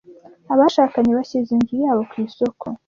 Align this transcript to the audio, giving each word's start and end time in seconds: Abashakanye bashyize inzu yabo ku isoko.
Abashakanye 0.53 1.11
bashyize 1.17 1.49
inzu 1.53 1.75
yabo 1.83 2.01
ku 2.09 2.15
isoko. 2.25 2.65